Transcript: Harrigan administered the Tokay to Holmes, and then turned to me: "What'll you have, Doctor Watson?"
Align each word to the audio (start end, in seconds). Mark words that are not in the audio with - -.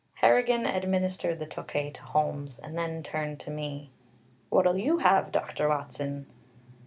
Harrigan 0.15 0.65
administered 0.65 1.37
the 1.37 1.45
Tokay 1.45 1.91
to 1.93 2.01
Holmes, 2.01 2.57
and 2.57 2.75
then 2.75 3.03
turned 3.03 3.39
to 3.41 3.51
me: 3.51 3.91
"What'll 4.49 4.75
you 4.75 4.97
have, 4.97 5.31
Doctor 5.31 5.69
Watson?" 5.69 6.25